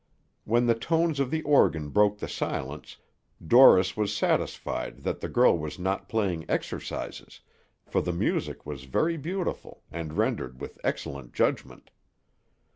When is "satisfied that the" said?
4.17-5.29